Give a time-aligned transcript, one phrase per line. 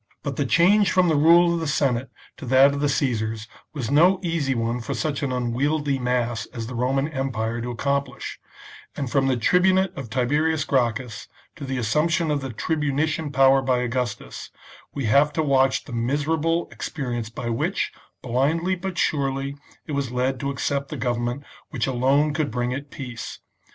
[0.23, 3.91] But the change from the rule of the Senate to that of the Caesars was
[3.91, 8.39] no easy one for such an unwieldy mass as the Roman empire to accomplish,
[8.97, 13.77] and from the tribunate of Tiberius Gracchus to the assumption of the tribunician power by
[13.77, 14.49] Augustus,
[14.91, 17.91] we have to watch the miserable ex perience by which,
[18.23, 19.55] blindly but surely,
[19.85, 23.37] it was led to accept the government which alone could bring it peace.